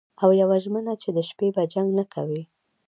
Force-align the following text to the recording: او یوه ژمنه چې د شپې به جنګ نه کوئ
او 0.23 0.29
یوه 0.41 0.57
ژمنه 0.63 0.93
چې 1.01 1.09
د 1.17 1.19
شپې 1.29 1.47
به 1.55 1.63
جنګ 1.73 1.89
نه 1.99 2.05
کوئ 2.13 2.41